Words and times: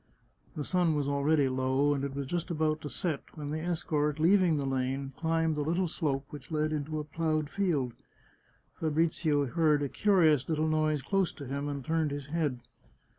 The 0.55 0.63
sun 0.63 0.95
was 0.95 1.07
already 1.07 1.47
low, 1.47 1.93
and 1.93 2.03
it 2.03 2.15
was 2.15 2.25
just 2.25 2.49
about 2.49 2.81
to 2.81 2.89
set, 2.89 3.21
when 3.37 3.51
the 3.51 3.59
escort, 3.59 4.17
leaving 4.19 4.57
the 4.57 4.65
lane, 4.65 5.13
climbed 5.15 5.55
a 5.57 5.61
little 5.61 5.87
slope 5.87 6.25
which 6.31 6.49
led 6.49 6.73
into 6.73 6.99
a 6.99 7.03
ploughed 7.03 7.51
field. 7.51 7.93
Fabrizio 8.79 9.45
heard 9.45 9.83
a 9.83 9.89
curious 9.89 10.49
little 10.49 10.67
noise 10.67 11.03
close 11.03 11.31
to 11.33 11.45
him, 11.45 11.69
and 11.69 11.85
turned 11.85 12.09
his 12.09 12.25
head. 12.33 12.61